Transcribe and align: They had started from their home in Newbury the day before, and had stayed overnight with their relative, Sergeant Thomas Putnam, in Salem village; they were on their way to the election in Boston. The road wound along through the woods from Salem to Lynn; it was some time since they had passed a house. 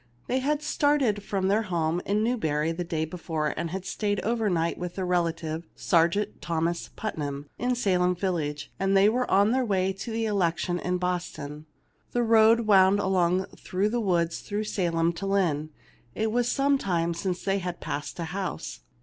They 0.25 0.39
had 0.39 0.63
started 0.63 1.21
from 1.21 1.47
their 1.47 1.61
home 1.61 2.01
in 2.07 2.23
Newbury 2.23 2.71
the 2.71 2.83
day 2.83 3.05
before, 3.05 3.53
and 3.55 3.69
had 3.69 3.85
stayed 3.85 4.19
overnight 4.21 4.79
with 4.79 4.95
their 4.95 5.05
relative, 5.05 5.67
Sergeant 5.75 6.41
Thomas 6.41 6.89
Putnam, 6.95 7.47
in 7.59 7.75
Salem 7.75 8.15
village; 8.15 8.71
they 8.79 9.07
were 9.07 9.29
on 9.29 9.51
their 9.51 9.63
way 9.63 9.93
to 9.93 10.09
the 10.11 10.25
election 10.25 10.79
in 10.79 10.97
Boston. 10.97 11.67
The 12.13 12.23
road 12.23 12.61
wound 12.61 12.99
along 12.99 13.45
through 13.55 13.89
the 13.89 14.01
woods 14.01 14.41
from 14.41 14.63
Salem 14.63 15.13
to 15.13 15.27
Lynn; 15.27 15.69
it 16.15 16.31
was 16.31 16.49
some 16.51 16.79
time 16.79 17.13
since 17.13 17.43
they 17.43 17.59
had 17.59 17.79
passed 17.79 18.17
a 18.17 18.23
house. 18.23 18.79